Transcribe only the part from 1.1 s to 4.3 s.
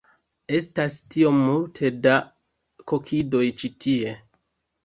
tiom multe da kokidoj ĉi tie